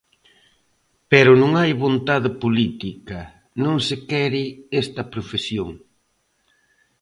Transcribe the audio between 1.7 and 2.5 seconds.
vontade